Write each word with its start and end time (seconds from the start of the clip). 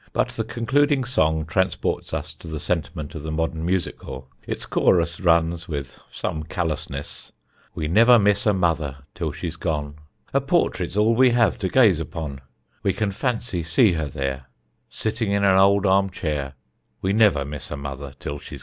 But 0.13 0.29
the 0.29 0.43
concluding 0.43 1.03
song 1.03 1.45
transports 1.45 2.11
us 2.11 2.33
to 2.33 2.47
the 2.47 2.59
sentiment 2.59 3.13
of 3.13 3.21
the 3.21 3.29
modern 3.29 3.63
music 3.63 4.01
hall. 4.01 4.29
Its 4.47 4.65
chorus 4.65 5.19
runs, 5.21 5.67
with 5.67 5.99
some 6.11 6.41
callousness: 6.41 7.31
"We 7.75 7.87
never 7.87 8.17
miss 8.17 8.47
a 8.47 8.53
mother 8.55 8.97
till 9.13 9.31
she's 9.31 9.57
gone, 9.57 9.97
Her 10.33 10.39
portrait's 10.39 10.97
all 10.97 11.13
we 11.13 11.29
have 11.29 11.59
to 11.59 11.69
gaze 11.69 11.99
upon, 11.99 12.41
We 12.81 12.93
can 12.93 13.11
fancy 13.11 13.61
see 13.61 13.91
her 13.91 14.07
there, 14.07 14.47
Sitting 14.89 15.29
in 15.29 15.43
an 15.43 15.57
old 15.59 15.85
armchair; 15.85 16.55
We 17.03 17.13
never 17.13 17.45
miss 17.45 17.69
a 17.69 17.77
mother 17.77 18.15
till 18.19 18.39
she's 18.39 18.59
gone." 18.59 18.59